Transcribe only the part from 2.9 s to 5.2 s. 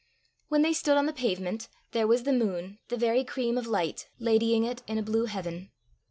very cream of light, ladying it in a